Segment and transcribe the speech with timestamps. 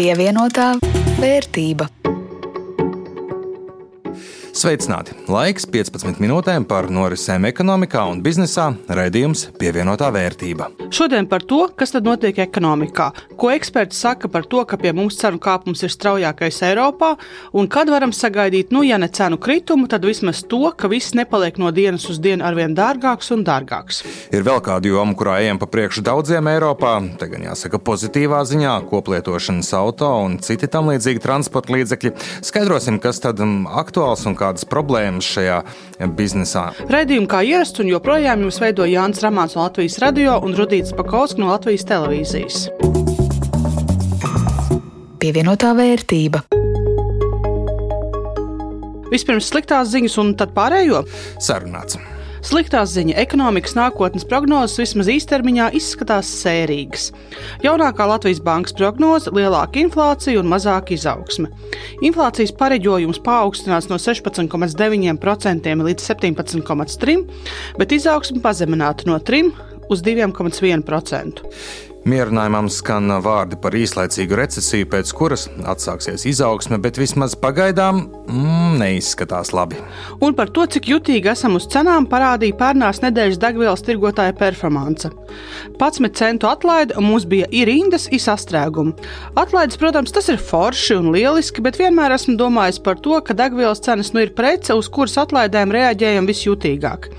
[0.00, 0.78] Pievienotā
[1.20, 1.99] vērtība.
[4.60, 5.14] Sveicināti!
[5.30, 10.66] Laiks 15 minūtēm par norisēm ekonomikā un biznesā raidījums pievienotā vērtība.
[10.92, 13.06] Šodien par to, kas tad notiek ekonomikā,
[13.40, 17.14] ko eksperti saka par to, ka pie mums cenu kāpums ir straujākais Eiropā,
[17.56, 21.56] un kad varam sagaidīt, nu, ja ne cenu kritumu, tad vismaz to, ka viss nepaliek
[21.62, 24.02] no dienas uz dienu arvien dārgāks un dārgāks.
[24.28, 28.76] Ir vēl kāda joma, kurā ejam pa priekšu daudziem Eiropā, te gan jāsaka pozitīvā ziņā,
[28.92, 32.14] koplietošanas auto un citi tam līdzīgi transporta līdzekļi.
[32.50, 35.62] Skaidrosim, kas tad um, aktuāls un kādas problēmas šajā
[36.18, 36.70] biznesā.
[36.90, 41.38] Redījumu kā ierasts un joprojām jums veido Jānis Ramāns no Latvijas radio un Rudīts Pakausks
[41.40, 42.68] no Latvijas televīzijas.
[45.20, 46.42] Pievienotā vērtība.
[49.10, 51.04] Vispirms sliktās ziņas un tad pārējo.
[51.42, 51.98] Sarunāts.
[52.40, 57.10] Sliktā ziņa- ekonomikas nākotnes prognozes vismaz īstermiņā izskatās sērīgas.
[57.60, 61.50] Jaunākā Latvijas bankas prognoze- lielāka inflācija un mazāka izaugsme.
[62.00, 67.26] Inflācijas pareģojums paaugstinās no 16,9% līdz 17,3%,
[67.76, 69.52] bet izaugsme pazemināta no 3%
[69.90, 71.89] uz 2,1%.
[72.08, 79.50] Mierinājumam skan vārdi par īslaicīgu recesiju, pēc kuras atsāksies izaugsme, bet vismaz pagaidām mm, neizskatās
[79.52, 79.76] labi.
[80.24, 85.10] Un par to, cik jutīgi esam uz cenām, parādīja pērnās nedēļas degvielas tirgotāja performance.
[85.76, 88.96] 11 centu atlaide, mums bija ir rindas, ir sastrēgumi.
[89.36, 93.84] Atlaides, protams, tas ir forši un lieliski, bet vienmēr esmu domājis par to, ka degvielas
[93.84, 97.10] cenas nu ir prece, uz kuras atlaidēm reaģējam visjutīgāk.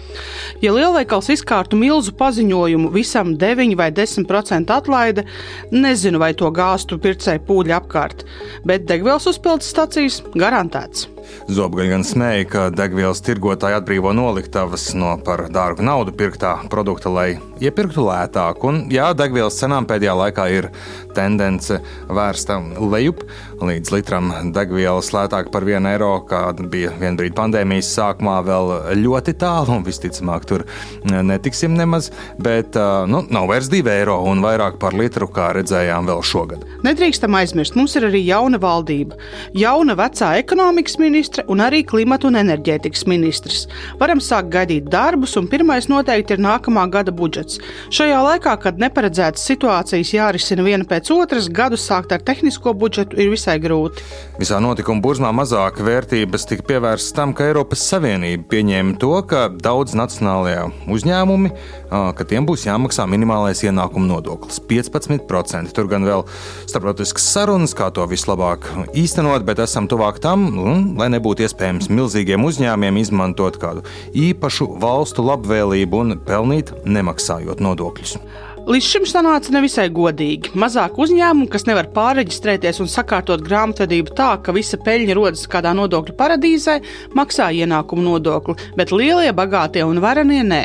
[0.66, 5.26] Ja lielveikals izkārtu milzu paziņojumu visam 9 vai 10% atlaide,
[5.74, 8.26] nezinu, vai to gāstu pircēju pūļi apkārt,
[8.68, 11.08] bet degvielas uzpildes stacijas garantēts.
[11.52, 17.30] Zobgaļ gan smēja, ka degvielas tirgotāji atbrīvo noliktavas no par dārgu naudu pirktā produkta, lai
[17.62, 18.64] iepirktu lētāk.
[18.68, 20.70] Un, jā, degvielas cenām pēdējā laikā ir
[21.16, 21.80] tendence
[22.10, 23.26] vērsta lejup.
[23.62, 29.76] Līdz litram degvielas lētāk par 1 eiro, kāda bija vienbrīd pandēmijas sākumā, vēl ļoti tālu,
[29.78, 30.66] un visticamāk tur
[31.06, 32.10] netiksim nemaz.
[32.42, 32.78] Bet
[33.12, 36.66] nu, nav vairs 2 eiro un vairāk par litru, kā redzējām vēl šogad.
[36.86, 39.20] Nedrīkstam aizmirst, mums ir arī jauna valdība,
[39.58, 43.66] jauna vecā ekonomikas ministre un arī klimata un enerģētikas ministrs.
[44.00, 47.60] Varam sākt gaidīt darbus, un pirmais noteikti ir nākamā gada budžets.
[47.92, 53.32] Šajā laikā, kad neparedzētas situācijas jārisina viena pēc otras, gadu sākt ar tehnisko budžetu ir
[53.34, 54.06] visai grūti.
[54.40, 59.98] Visā notikuma burzmā mazāk vērtības tika pievērstas tam, ka Eiropas Savienība pieņēma to, ka daudz
[59.98, 61.52] nacionālajā uzņēmumi,
[61.92, 65.74] ka tiem būs jāmaksā minimālais ienākuma nodoklis- 15%.
[65.76, 66.26] Tur gan vēl
[66.66, 72.46] starptautiskas sarunas, kā to vislabāk īstenot, bet esam tuvāk tam, un, lai nebūtu iespējams milzīgiem
[72.46, 73.84] uzņēmumiem izmantot kādu
[74.18, 78.18] īpašu valstu labvēlību un pelnīt nemaksājot nodokļus.
[78.62, 80.52] Līdz šim sanāca nevisai godīgi.
[80.62, 86.14] Mazāk uzņēmumu, kas nevar pārreģistrēties un sakārtot grāmatvedību tā, ka visa peļņa rodas kādā nodokļu
[86.20, 86.78] paradīzē,
[87.18, 90.64] maksā ienākumu nodokli, bet lielie, bagātie un varenie nē.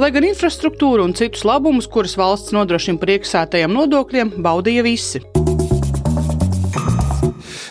[0.00, 5.37] Lai gan infrastruktūru un citus labumus, kurus valsts nodrošina par iekasētajiem nodokļiem, baudīja visi.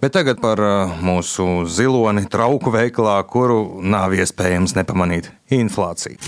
[0.01, 5.31] Bet tagad par uh, mūsu ziloni trauku veikalā, kuru nav iespējams nepamanīt-
[5.61, 6.19] inflācija.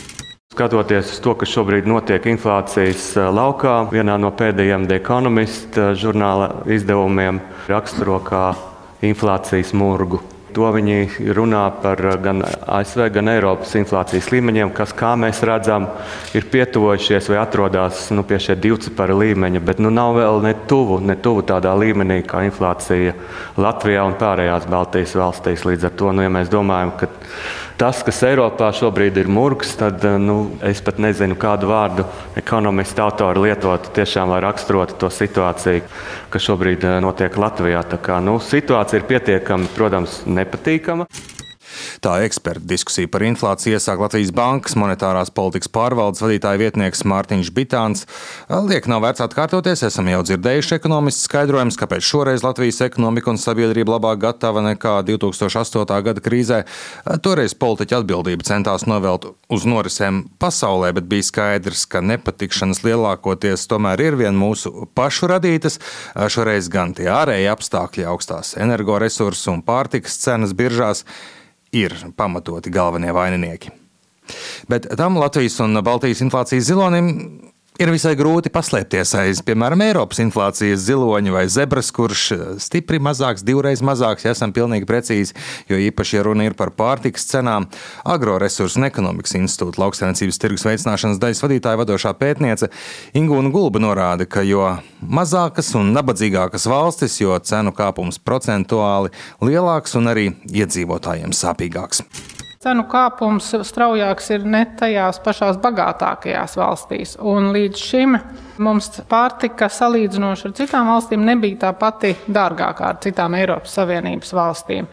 [0.50, 7.40] Skatoties uz to, kas šobrīd notiek inflācijas laukā, vienā no pēdējiem The Economist žurnāla izdevumiem
[7.70, 8.56] raksturo kā
[9.06, 10.20] inflācijas murgu.
[10.56, 15.86] To viņi runā par gan ASV, gan Eiropas inflācijas līmeņiem, kas, kā mēs redzam,
[16.34, 21.00] ir pietuvojušies vai atrodas nu, pie šie divcipara līmeņa, bet nu, nav vēl ne tuvu,
[21.06, 23.14] ne tuvu tādā līmenī kā inflācija
[23.62, 25.66] Latvijā un pārējās Baltijas valstīs.
[25.70, 27.12] Līdz ar to, nu, ja mēs domājam, ka
[27.80, 32.06] tas, kas Eiropā šobrīd ir murgs, tad nu, es pat nezinu, kādu vārdu
[32.40, 35.86] ekonomisti autori lietotu tiešām, lai raksturotu to situāciju,
[36.34, 37.86] kas šobrīd notiek Latvijā.
[37.88, 41.08] Tā kā, nu, situācija ir pietiekami, protams, nepatīkama.
[42.04, 48.06] Tā eksperta diskusija par inflāciju iesāk Latvijas Bankas monetārās politikas pārvaldes vadītāja vietnieks Mārtiņš Bitāns.
[48.70, 53.98] Liek nav vērts atkārtoties, esam jau dzirdējuši ekonomistu skaidrojumus, kāpēc šoreiz Latvijas ekonomika un sabiedrība
[53.98, 56.00] labāk gatava nekā 2008.
[56.06, 56.62] gada krīzē.
[57.26, 64.06] Toreiz politiķa atbildība centās novelt uz norisēm pasaulē, bet bija skaidrs, ka nepatikšanas lielākoties tomēr
[64.06, 65.80] ir vien mūsu pašu radītas.
[66.30, 71.06] Šoreiz gan tie ārēji apstākļi, augstās energoresursu un pārtikas cenas biržās
[71.74, 73.72] ir pamatoti galvenie vaininieki.
[74.70, 77.10] Bet tam Latvijas un Baltijas inflācijas zilonim
[77.80, 82.24] Ir visai grūti paslēpties aiz, piemēram, Eiropas inflācijas ziloņa vai zebras, kurš
[82.60, 85.32] stipri mazāks, divreiz mazāks, ja esam pilnīgi precīzi,
[85.72, 87.70] jo īpaši, ja runa ir par pārtikas cenām.
[88.04, 92.68] Agroresursu un ekonomikas institūta lauksainicības tirgus veicināšanas daļas vadītāja vadošā pētniece
[93.16, 94.66] Ingūna Gulba norāda, ka jo
[95.00, 102.04] mazākas un nabadzīgākas valstis, jo cenu kāpums procentuāli lielāks un arī iedzīvotājiem sāpīgāks.
[102.60, 107.14] Cenu kāpums straujāks ir ne tajās pašās bagātākajās valstīs.
[107.24, 108.18] Un līdz šim
[108.60, 114.92] mums pārtika salīdzinoši ar citām valstīm nebija tā pati dārgākā ar citām Eiropas Savienības valstīm.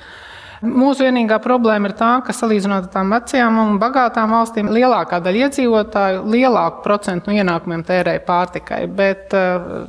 [0.62, 5.48] Mūsu vienīgā problēma ir tā, ka salīdzinot ar tām vecajām un bagātām valstīm, lielākā daļa
[5.48, 8.84] iedzīvotāju lielāku procentu no ienākumiem tērēja pārtikai.
[8.86, 9.88] Bet, uh,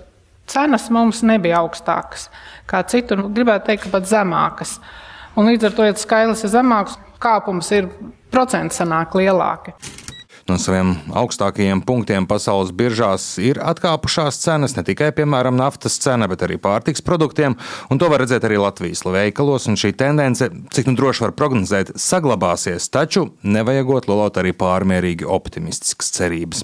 [0.50, 2.32] cenas mums nebija augstākas
[2.66, 4.80] kā citur, gribētu teikt, ka pat zemākas.
[5.38, 7.90] Un līdz ar to, ja skaitlis ir zemāks, kāpums ir
[8.34, 9.76] procenti sanāk lielāki.
[10.48, 16.46] No saviem augstākajiem punktiem pasaules biržās ir atkāpušās cenas ne tikai, piemēram, naftas cena, bet
[16.48, 17.58] arī pārtiks produktiem.
[17.92, 19.68] Un to var redzēt arī Latvijas veikalos.
[19.68, 22.88] Šī tendence, cik nu droši var prognozēt, saglabāsies.
[22.96, 26.64] Taču nevajagot lolot arī pārmērīgi optimistiskas cerības.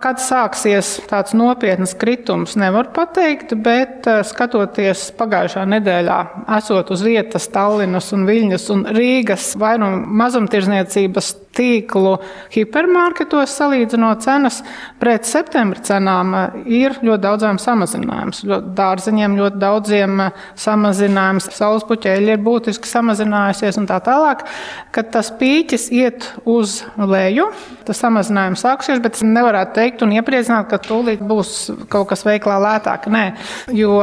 [0.00, 6.16] Kad sāksies tāds nopietns kritums, nevar pateikt, bet eh, skatoties pagājušā nedēļā,
[6.56, 9.90] esot uz vietas Tallinas un Viļņas un Rīgas vai nu
[10.22, 12.14] mazumtirdzniecības tīklu
[12.54, 14.60] hipermarketos, salīdzinot cenas
[15.00, 18.44] pret septembra cenām, ir ļoti daudzām samazinājums.
[18.46, 20.24] Ļoti dārzeņiem ļoti daudziem
[20.60, 24.44] samazinājums, saules puķeļi ir būtiski samazinājusies un tā tālāk.
[24.94, 27.50] Kad tas pīķis iet uz leju,
[27.88, 31.56] tas samazinājums sāksies, bet es nevarētu teikt un iepriecināt, ka tūlīt būs
[31.90, 33.10] kaut kas veiklā lētāk.
[33.10, 33.24] Nē,
[33.74, 33.98] jo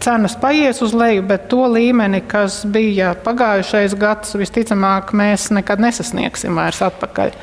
[0.00, 6.58] cenas paies uz leju, bet to līmeni, kas bija pagājušais gads, visticamāk, mēs nekad nesasniegsim
[6.58, 7.34] vairs atpakaļ.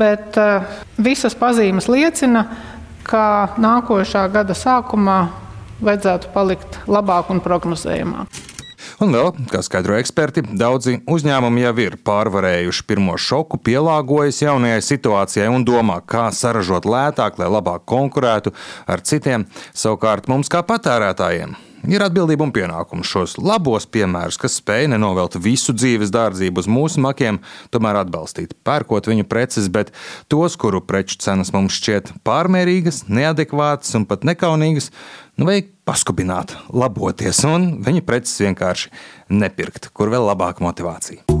[0.00, 0.66] Bet uh,
[0.98, 2.46] visas pazīmes liecina,
[3.04, 5.20] ka nākošā gada sākumā
[5.84, 8.42] vajadzētu palikt labāk un prognozējumāk.
[9.02, 15.50] Un vēl, kā skaidro eksperti, daudzi uzņēmumi jau ir pārvarējuši pirmo šoku, pielāgojas jaunajai situācijai
[15.50, 18.54] un domā, kā saražot lētāk, lai labāk konkurētu
[18.86, 21.56] ar citiem, savukārt mums kā patērētājiem
[21.90, 27.02] ir atbildība un pienākums šos labos piemērus, kas spēj nenovelt visu dzīves dārdzību uz mūsu
[27.04, 27.40] makiem,
[27.74, 29.92] tomēr atbalstīt, pērkot viņu preces, bet
[30.32, 34.90] tos, kuru preču cenas mums šķiet pārmērīgas, neadekvātas un pat nekaunīgas,
[35.40, 38.92] nu vajag paskubināt, laboties un viņa preces vienkārši
[39.34, 41.33] nepirkt, kur vēl labāka motivācija.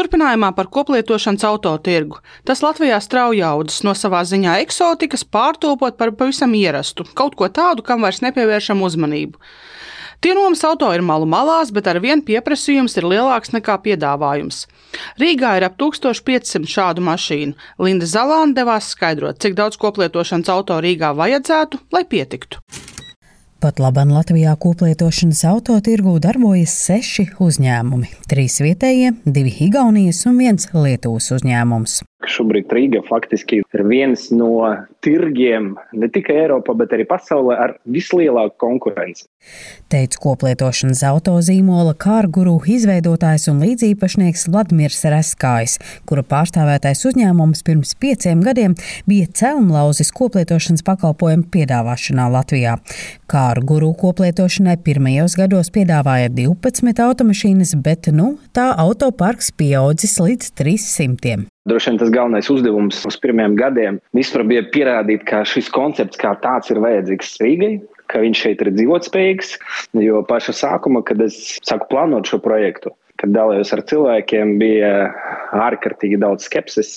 [0.00, 2.22] Turpinājumā par koplietošanas autotirgu.
[2.48, 7.84] Tas Latvijā strauji audzis no savā ziņā eksotikas, pārtopot par pavisam ierastu, kaut ko tādu,
[7.84, 9.36] kam vairs nepievēršam uzmanību.
[10.24, 14.62] Tie nomas auto ir malu malās, bet ar vienu pieprasījums ir lielāks nekā piedāvājums.
[15.20, 17.56] Rīgā ir ap 1500 šādu mašīnu.
[17.84, 22.64] Linda Zalāna devās skaidrot, cik daudz koplietošanas auto Rīgā vajadzētu, lai pietiktu.
[23.60, 31.28] Pat labam Latvijā koplietošanas autotirgū darbojas seši uzņēmumi- trīs vietējie, divi Igaunijas un viens Lietuvas
[31.36, 32.00] uzņēmums.
[32.28, 34.50] Šobrīd Rīga faktiski ir viens no
[35.00, 39.24] tirgiem ne tikai Eiropā, bet arī pasaulē ar vislielāku konkurenci.
[39.90, 45.78] Teica koplietošanas autozīmola kārguru izveidotājs un līdzīpašnieks Vladimirs Reskājs,
[46.08, 48.76] kura pārstāvētais uzņēmums pirms pieciem gadiem
[49.08, 52.76] bija celmlauzis koplietošanas pakalpojumu piedāvāšanā Latvijā.
[53.30, 61.48] Kārguru koplietošanai pirmajos gados piedāvāja 12 automašīnas, bet nu tā autoparks pieaudzis līdz 300.
[61.68, 66.32] Droši vien tas galvenais uzdevums uz pirmiem gadiem vispār bija pierādīt, ka šis koncepts kā
[66.40, 67.74] tāds ir vajadzīgs Rīgai,
[68.08, 69.52] ka viņš šeit ir dzīvotspējīgs.
[70.00, 71.36] Jo paša sākuma, kad es
[71.68, 74.92] sāku plānot šo projektu, kad dalījos ar cilvēkiem, bija
[75.60, 76.92] ārkārtīgi daudz skepsis.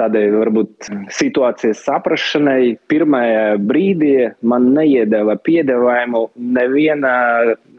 [0.00, 4.14] Tādēļ varbūt situācijas saprašanai pirmajā brīdī
[4.46, 7.12] man neiedēva piedāvājumu neviena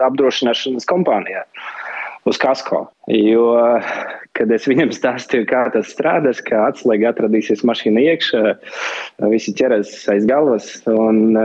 [0.06, 1.48] apdrošināšanas kompānijā
[2.30, 2.86] uz kasko.
[3.10, 3.50] Jo,
[4.36, 8.42] kad es viņam stāstīju, kā tas strādās, kā atslēga atradīsies mašīna iekšā,
[9.32, 11.38] visi ķeras aiz galvas un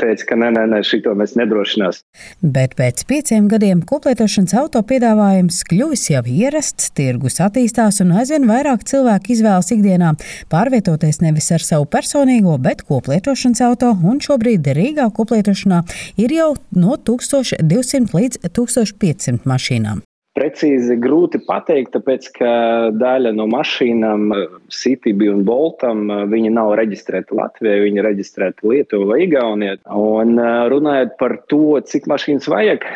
[0.00, 2.02] teica, ka nē, nē, nē šito mēs nedrošinās.
[2.40, 8.86] Bet pēc pieciem gadiem koplietošanas auto piedāvājums kļuvis jau ierasts, tirgus attīstās un aizvien vairāk
[8.88, 10.14] cilvēku izvēlas ikdienā
[10.52, 15.82] pārvietoties nevis ar savu personīgo, bet koplietošanas auto, un šobrīd Rīgā koplietošanā
[16.20, 20.04] ir jau no 1200 līdz 1500 mašīnām.
[20.38, 22.50] Precīzi grūti pateikt, tāpēc ka
[22.94, 24.28] daļa no mašīnām,
[24.70, 29.80] Citybī un Boltam, viņi nav reģistrēti Latvijā, viņi ir reģistrēti Lietuvā vai Igaunijā.
[29.90, 30.38] Un
[30.70, 32.86] runājot par to, cik mašīnas vajag,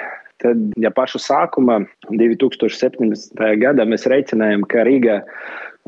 [0.44, 1.80] tad, ja pašu sākumā,
[2.12, 3.42] 2017.
[3.64, 5.18] gadā, mēs reiķinājām, ka Rīgā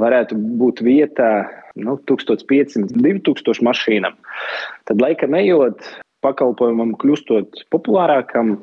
[0.02, 1.30] varētu būt vietā
[1.78, 4.18] nu, 1500, 2000 mašīnām.
[4.90, 5.86] Tad laikam ejot,
[6.26, 8.56] pakalpojumam kļūstot populārākam,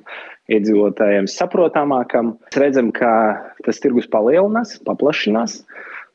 [0.57, 3.11] iedzīvotājiem saprotamākam, redzam, ka
[3.65, 5.61] tas tirgus palielinās, paplašinās.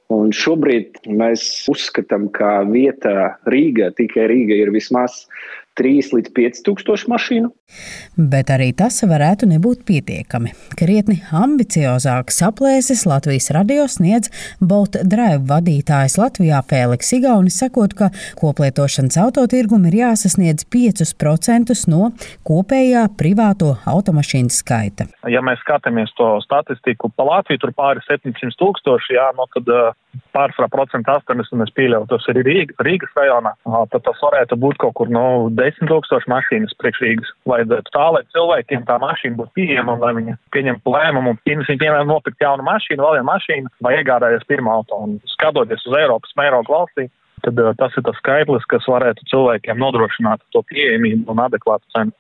[0.08, 5.26] Un šobrīd mēs uzskatām, ka vieta Rīga, tikai Rīga ir vismaz
[5.78, 7.50] 3 līdz 5 tūkstoši mašīnu.
[8.16, 10.54] Bet arī tas varētu nebūt pietiekami.
[10.78, 18.08] Krietni ambiciozākas aplēses Latvijas radio sniedz Bolt Drive vadītājs Latvijā Fēliks Igaunis, sakot, ka
[18.40, 22.10] koplietošanas autotirgum ir jāsasniedz 5% no
[22.48, 25.10] kopējā privāto automašīnu skaita.
[25.28, 29.68] Ja mēs skatāmies to statistiku pa Latviju, tur pāri 700 tūkstoši, jā, no tad
[30.34, 33.52] pārsvarā procenta 80 es pieļauju, tas ir Rīga, Rīgas rajonā,
[33.92, 37.30] tad tas varētu būt kaut kur no 10 tūkstoši mašīnas priekš Rīgas.
[37.48, 41.82] Vajadzētu tā, lai cilvēkiem tā mašīna būtu pieejama un lai viņi pieņemtu lēmumu, pirms viņi
[41.84, 45.00] piemēram nopirkt jaunu mašīnu, vēl vienu mašīnu vai iegādāties pirmā auto.
[45.04, 47.08] Un skatoties uz Eiropas mērogu valstī,
[47.44, 52.14] tad uh, tas ir tas skaitlis, kas varētu cilvēkiem nodrošināt to pieejamību un adekvātu cenu.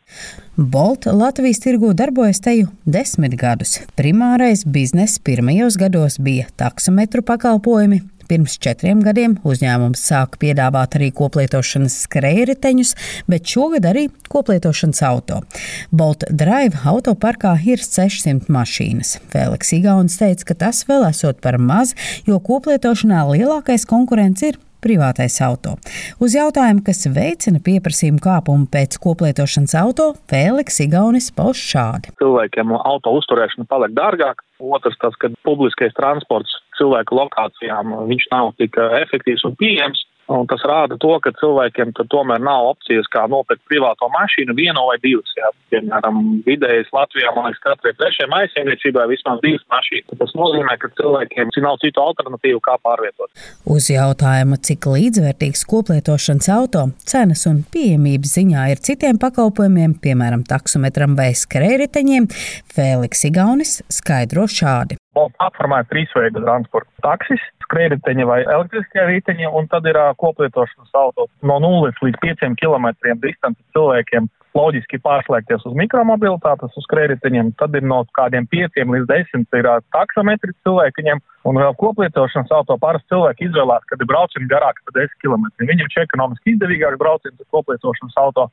[0.58, 3.78] Bolt Latvijas tirgu darbojas teju desmit gadus.
[3.98, 11.96] Primārais bizness pirmajos gados bija taksometru pakalpojumi, Pirms četriem gadiem uzņēmums sāka piedāvāt arī koplietošanas
[12.04, 12.94] skrējriteņus,
[13.30, 15.40] bet šogad arī koplietošanas auto.
[15.88, 19.16] Bolt Drive autoparkā ir 600 mašīnas.
[19.32, 21.96] Fēliks Igaunis teica, ka tas vēl esot par maz,
[22.28, 25.76] jo koplietošanā lielākais konkurents ir privātais auto.
[26.22, 32.14] Uz jautājumu, kas veicina pieprasījumu kāpumu pēc koplietošanas auto, Fēliks Igaunis pauž šādi.
[32.22, 34.44] Cilvēkiem auto uzturēšana paliek dārgāk.
[34.58, 40.04] Otrs tas, ka publiskais transports cilvēku lokācijām viņš nav tik efektīvs un pieejams.
[40.28, 44.98] Un tas rāda to, ka cilvēkiem tomēr nav opcijas, kā nopirkt privāto mašīnu, vienu vai
[45.00, 45.30] divas.
[45.38, 45.48] Jā.
[45.72, 50.20] Piemēram, vidējais Latvijā, man liekas, katrai trešajai maisaimniecībai vismaz divas mašīnas.
[50.20, 53.32] Tas nozīmē, ka cilvēkiem nav citu alternatīvu, kā pārvietot.
[53.72, 61.16] Uz jautājumu, cik līdzvērtīgs koplietošanas auto cenas un pieejamības ziņā ir citiem pakalpojumiem, piemēram, taksometram
[61.16, 62.28] vai skrējriteņiem,
[62.76, 65.00] Fēliks Igaunis skaidro šādi.
[65.38, 70.90] Platformā ir trīs veidi transporta- taksis, skrējriteņi vai elektriskie riteņi, un tad ir uh, koplietošanas
[70.94, 74.28] auto no 0 līdz 5 km distanci cilvēkiem.
[74.56, 79.82] Loģiski pārslēgties uz mikromobilitātes, uz skrējriteņiem, tad ir no kādiem 5 līdz 10 ir uh,
[79.94, 85.20] taksometri cilvēkiem, un vēl koplietošanas auto parasti cilvēki izvēlās, kad ir braucieni garāki par 10
[85.22, 85.50] km.
[85.62, 88.48] Viņam ir ekonomiski izdevīgāk brauciens ar koplietošanas auto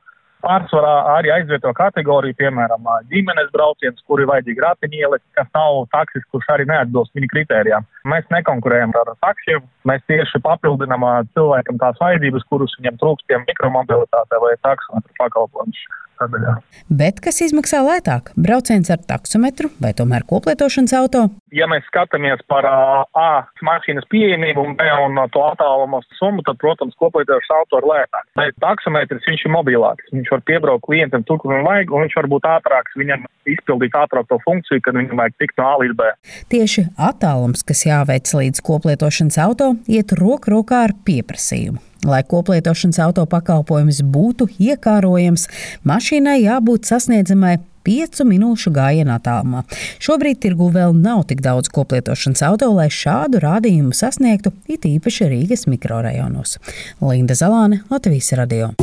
[0.46, 6.50] pārsvarā arī aizvieto kategoriju, piemēram, ģimenes brauciens, kur ir vajadzīga ratiņiele, kas nav taksis, kurš
[6.56, 7.90] arī neatbilst viņa kritērijām.
[8.14, 14.42] Mēs nekonkurējam ar taksiem, mēs tieši papildinām cilvēkam tās vajadzības, kurus viņam trūkst, piemēram, mikromobilitātē
[14.44, 15.86] vai taksometru pakalpojumus.
[16.20, 16.54] Tadaļā.
[16.90, 18.32] Bet kas izmaksā lētāk?
[18.40, 21.26] Brauciens ar taksometru vai tomēr koplietošanas auto?
[21.56, 23.30] Ja mēs skatāmies par A
[23.66, 28.32] mašīnas pieejamību un B un to attālumu summu, tad, protams, koplietošanas auto ir lētāks.
[28.40, 30.12] Bet taksometrs viņš ir mobilāks.
[30.16, 33.98] Viņš var piebraukt klientam tur, kur viņam vajag, un viņš var būt ātrāks, viņam izpildīt
[33.98, 36.12] ātrāk to funkciju, kad viņam vajag tikt no A līdz B.
[36.54, 41.82] Tieši attālums, kas jāveic līdz koplietošanas auto, iet roku rokā ar pieprasījumu.
[42.06, 45.48] Lai koplietošanas auto pakalpojums būtu iekārojams,
[45.90, 49.64] mašīnai jābūt sasniedzamai 5 minūšu gājienā tālumā.
[50.02, 55.66] Šobrīd tirgu vēl nav tik daudz koplietošanas auto, lai šādu rādījumu sasniegtu, it īpaši Rīgas
[55.70, 56.58] mikrorajonos.
[57.02, 58.74] Linda Zalāne, Latvijas radio.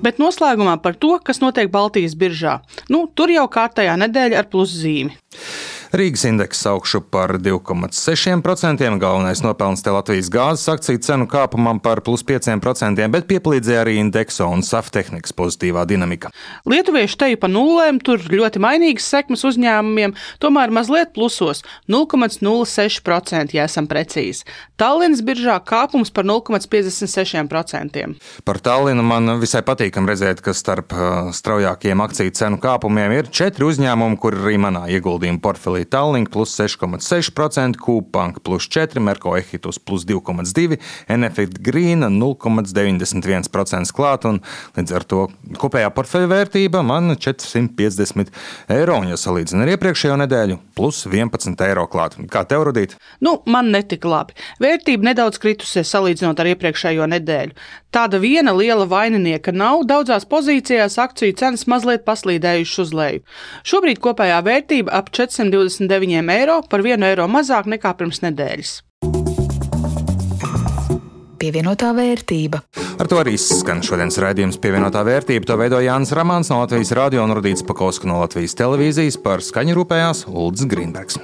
[0.00, 2.60] Bet noslēgumā par to, kas notiek Baltijas biržā.
[2.88, 5.12] Nu, tur jau kārtējā nedēļa ar pluszīmi.
[5.90, 8.98] Rīgas indeks augšu par 2,6%.
[9.02, 14.46] Galvenais nopelns te Latvijas gāzes akciju cenu kāpumam par plus 5%, bet pieplīdzēja arī indeksa
[14.46, 16.30] un saftehnikas pozitīvā dinamika.
[16.70, 23.90] Lietuvieši te pa nulēm, tur ļoti mainīgas sekmes uzņēmumiem, tomēr mazliet plusos- 0,06%, ja esam
[23.90, 24.46] precīzi.
[24.78, 28.14] Tallinas biržā kāpums par 0,56%.
[28.44, 30.94] Par Tallinu man visai patīkam redzēt, ka starp
[31.34, 36.52] straujākiem akciju cenu kāpumiem ir četri uzņēmumi, kur arī manā ieguldījuma portfelī Latvija Tallink plus
[36.58, 44.40] 6,6%, Kūpanka plus 4%, Merko Ehitus plus 2,2%, Enefit Green 0,91% klāt, un
[44.76, 48.30] līdz ar to kopējā portfeļa vērtība man 450
[48.68, 52.18] eiro, un, ja salīdzinu ar iepriekšējo nedēļu, plus 11 eiro klāt.
[52.30, 52.96] Kā tev radīt?
[53.20, 54.36] Nu, man netika labi.
[54.60, 57.56] Vērtība nedaudz kritusies salīdzinot ar iepriekšējo nedēļu.
[57.90, 63.24] Tāda viena liela vaininieka nav, daudzās pozīcijās akciju cenas mazliet paslīdējušas uz leju.
[63.66, 65.10] Šobrīd kopējā vērtība ap
[65.78, 68.78] 429 eiro par 1 eiro mazāk nekā pirms nedēļas.
[71.40, 72.60] Pievienotā vērtība.
[73.00, 75.46] Ar to arī skan šodienas raidījums pievienotā vērtība.
[75.48, 79.78] To veido Jānis Ramāns no Latvijas radio un Rudīts Pakausku no Latvijas televīzijas par skaņu
[79.78, 81.16] rūpējās Ulds Grīnbergs.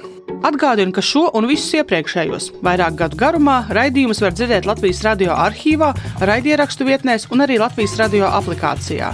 [0.47, 5.93] Atgādinu, ka šo un visus iepriekšējos vairāk gadu garumā raidījumus var dzirdēt Latvijas radio arhīvā,
[6.17, 9.13] raidierakstu vietnēs un arī Latvijas radio aplikācijā.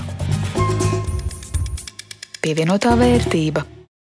[2.43, 3.63] Pievienotā vērtība.